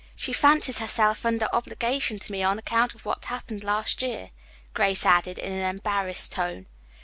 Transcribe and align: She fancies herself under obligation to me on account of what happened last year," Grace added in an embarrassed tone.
She 0.15 0.33
fancies 0.33 0.79
herself 0.79 1.27
under 1.27 1.45
obligation 1.53 2.17
to 2.17 2.31
me 2.31 2.41
on 2.41 2.57
account 2.57 2.95
of 2.95 3.05
what 3.05 3.25
happened 3.25 3.63
last 3.63 4.01
year," 4.01 4.31
Grace 4.73 5.05
added 5.05 5.37
in 5.37 5.51
an 5.53 5.59
embarrassed 5.75 6.31
tone. 6.31 6.65